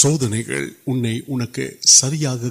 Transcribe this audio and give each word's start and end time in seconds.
سودنے 0.00 0.42
ان 1.26 1.46
کو 1.46 1.62
سیام 1.86 2.50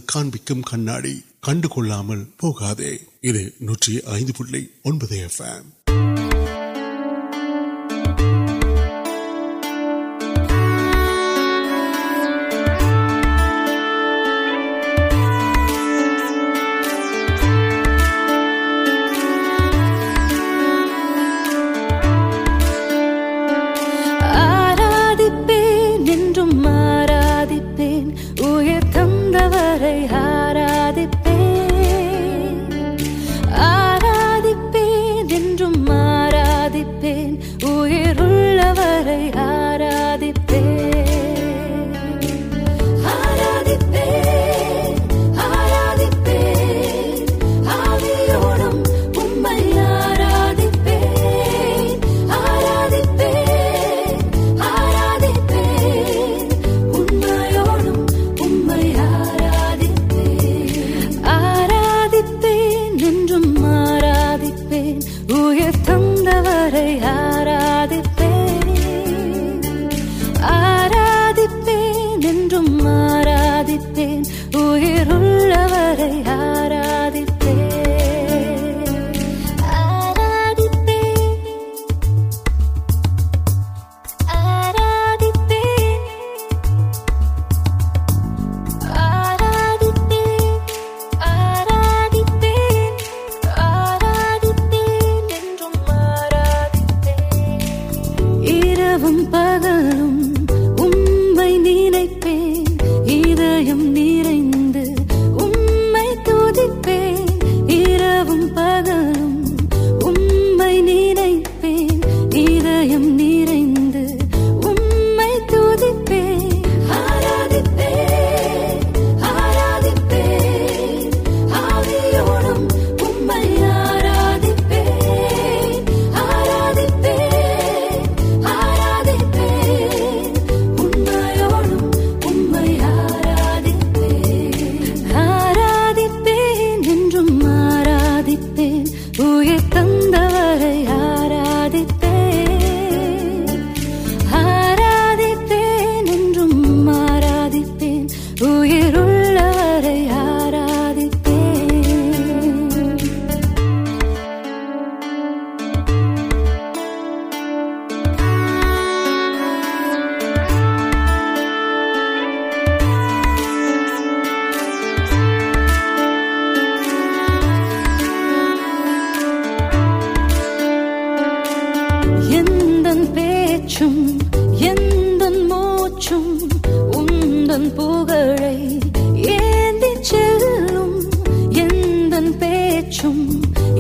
کناڑی 0.62 1.19
کنکام 1.44 2.07
پہ 2.07 2.13
نوکر 2.44 2.83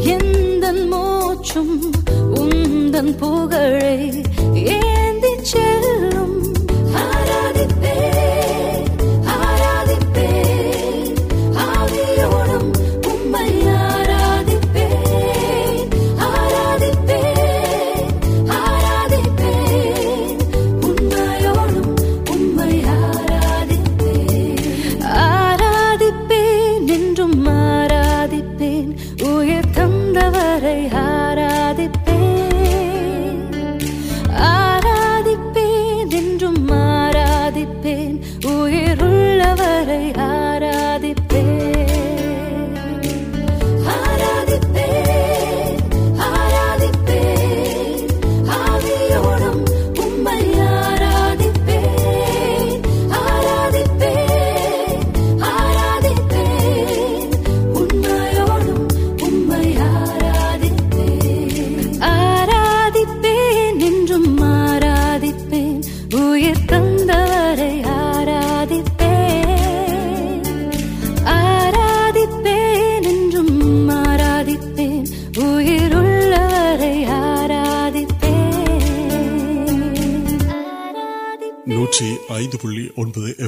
ہند 0.05 0.63
موچ 0.89 1.49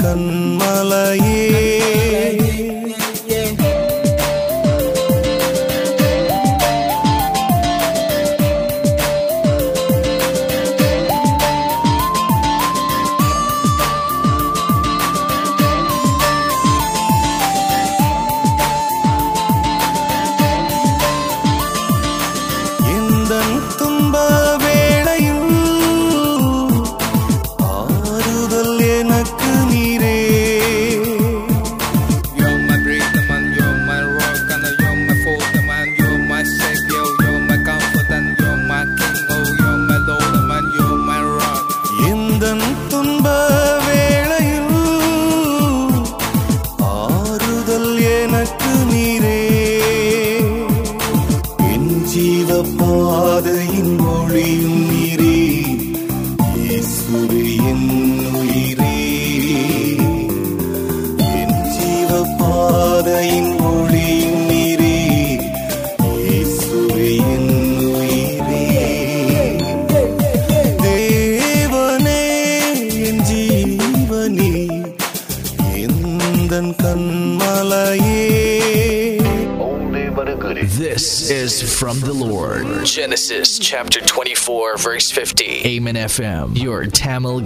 کن 0.00 0.18
مل 0.58 0.92